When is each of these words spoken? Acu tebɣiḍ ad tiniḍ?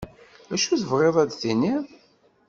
Acu 0.53 0.73
tebɣiḍ 0.81 1.15
ad 1.23 1.31
tiniḍ? 1.33 1.85